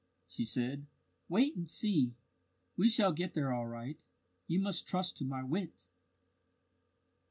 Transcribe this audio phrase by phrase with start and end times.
[0.27, 0.87] she said.
[1.29, 2.15] "Wait and see.
[2.75, 4.01] We shall get there all right.
[4.47, 5.89] You must trust to my wit."